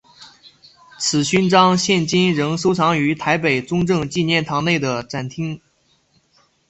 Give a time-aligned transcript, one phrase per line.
[0.97, 5.61] 此勋章现今仍收藏于台北中正纪念堂内的展览厅。